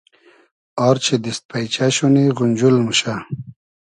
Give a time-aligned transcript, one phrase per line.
[0.87, 3.13] آر چی دیست پݷچۂ شونی غونجول موشۂ